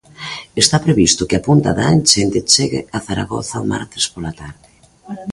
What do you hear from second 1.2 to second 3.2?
que a punta da enchente chegue a